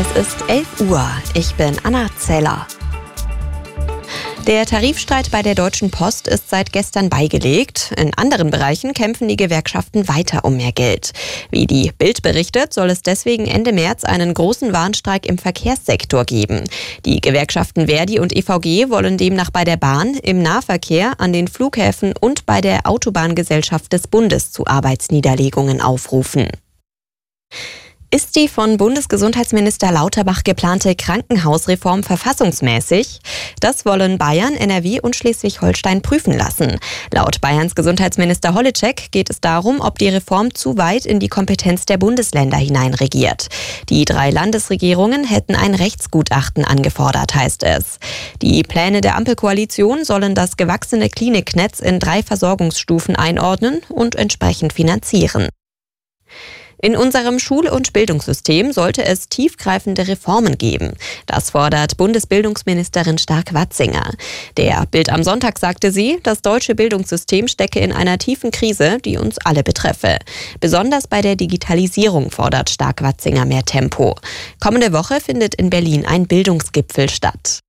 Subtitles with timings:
[0.00, 1.06] Es ist 11 Uhr.
[1.34, 2.66] Ich bin Anna Zeller.
[4.46, 7.92] Der Tarifstreit bei der Deutschen Post ist seit gestern beigelegt.
[7.98, 11.12] In anderen Bereichen kämpfen die Gewerkschaften weiter um mehr Geld.
[11.50, 16.64] Wie die Bild berichtet, soll es deswegen Ende März einen großen Warnstreik im Verkehrssektor geben.
[17.04, 22.14] Die Gewerkschaften Verdi und EVG wollen demnach bei der Bahn, im Nahverkehr, an den Flughäfen
[22.18, 26.48] und bei der Autobahngesellschaft des Bundes zu Arbeitsniederlegungen aufrufen.
[28.12, 33.20] Ist die von Bundesgesundheitsminister Lauterbach geplante Krankenhausreform verfassungsmäßig?
[33.60, 36.80] Das wollen Bayern, NRW und Schleswig-Holstein prüfen lassen.
[37.12, 41.86] Laut Bayerns Gesundheitsminister Holitschek geht es darum, ob die Reform zu weit in die Kompetenz
[41.86, 43.46] der Bundesländer hineinregiert.
[43.90, 48.00] Die drei Landesregierungen hätten ein Rechtsgutachten angefordert, heißt es.
[48.42, 55.48] Die Pläne der Ampelkoalition sollen das gewachsene Kliniknetz in drei Versorgungsstufen einordnen und entsprechend finanzieren.
[56.82, 60.94] In unserem Schul- und Bildungssystem sollte es tiefgreifende Reformen geben.
[61.26, 64.12] Das fordert Bundesbildungsministerin Stark-Watzinger.
[64.56, 69.18] Der Bild am Sonntag sagte sie, das deutsche Bildungssystem stecke in einer tiefen Krise, die
[69.18, 70.16] uns alle betreffe.
[70.60, 74.14] Besonders bei der Digitalisierung fordert Stark-Watzinger mehr Tempo.
[74.58, 77.60] Kommende Woche findet in Berlin ein Bildungsgipfel statt.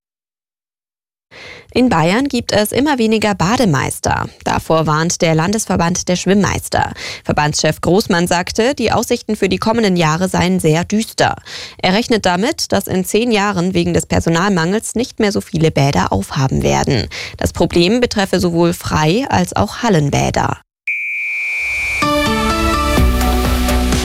[1.74, 4.28] In Bayern gibt es immer weniger Bademeister.
[4.44, 6.92] Davor warnt der Landesverband der Schwimmmeister.
[7.24, 11.38] Verbandschef Großmann sagte, die Aussichten für die kommenden Jahre seien sehr düster.
[11.82, 16.12] Er rechnet damit, dass in zehn Jahren wegen des Personalmangels nicht mehr so viele Bäder
[16.12, 17.08] aufhaben werden.
[17.38, 20.60] Das Problem betreffe sowohl Frei- als auch Hallenbäder.